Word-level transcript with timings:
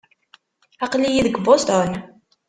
Aql-iyi 0.85 1.21
deg 1.25 1.35
Boston. 1.45 1.91